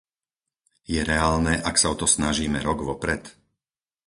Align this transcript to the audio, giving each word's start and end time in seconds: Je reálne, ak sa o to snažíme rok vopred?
Je 0.93 0.97
reálne, 1.11 1.53
ak 1.69 1.75
sa 1.81 1.87
o 1.93 1.93
to 1.99 2.07
snažíme 2.15 2.57
rok 2.67 2.79
vopred? 2.89 3.23